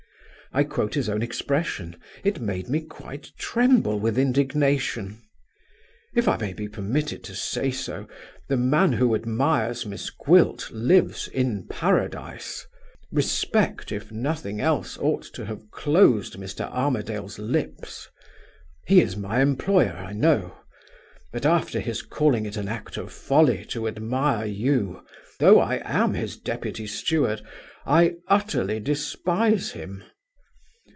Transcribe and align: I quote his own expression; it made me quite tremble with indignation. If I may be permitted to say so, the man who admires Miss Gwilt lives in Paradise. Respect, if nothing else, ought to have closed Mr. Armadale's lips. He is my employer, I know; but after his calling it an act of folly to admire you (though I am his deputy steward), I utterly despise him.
I 0.53 0.65
quote 0.65 0.95
his 0.95 1.07
own 1.07 1.21
expression; 1.21 1.95
it 2.25 2.41
made 2.41 2.67
me 2.67 2.81
quite 2.81 3.31
tremble 3.37 3.97
with 4.01 4.17
indignation. 4.17 5.21
If 6.13 6.27
I 6.27 6.35
may 6.35 6.51
be 6.51 6.67
permitted 6.67 7.23
to 7.23 7.35
say 7.35 7.71
so, 7.71 8.05
the 8.49 8.57
man 8.57 8.91
who 8.91 9.15
admires 9.15 9.85
Miss 9.85 10.09
Gwilt 10.09 10.69
lives 10.71 11.29
in 11.29 11.67
Paradise. 11.69 12.67
Respect, 13.13 13.93
if 13.93 14.11
nothing 14.11 14.59
else, 14.59 14.97
ought 14.97 15.23
to 15.35 15.45
have 15.45 15.71
closed 15.71 16.35
Mr. 16.35 16.69
Armadale's 16.69 17.39
lips. 17.39 18.09
He 18.85 18.99
is 18.99 19.15
my 19.15 19.39
employer, 19.39 19.93
I 19.93 20.11
know; 20.11 20.57
but 21.31 21.45
after 21.45 21.79
his 21.79 22.01
calling 22.01 22.45
it 22.45 22.57
an 22.57 22.67
act 22.67 22.97
of 22.97 23.13
folly 23.13 23.63
to 23.69 23.87
admire 23.87 24.45
you 24.47 25.01
(though 25.39 25.61
I 25.61 25.79
am 25.85 26.13
his 26.13 26.35
deputy 26.37 26.87
steward), 26.87 27.41
I 27.85 28.15
utterly 28.27 28.81
despise 28.81 29.71
him. 29.71 30.03